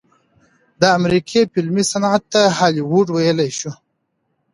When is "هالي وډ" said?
2.57-3.07